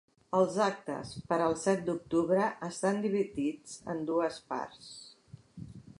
Els 0.35 0.55
actes 0.67 1.11
per 1.33 1.37
al 1.47 1.53
set 1.65 1.83
d’octubre 1.89 2.47
estan 2.69 2.99
dividits 3.05 3.77
en 3.95 4.03
dues 4.11 4.41
parts. 4.55 4.89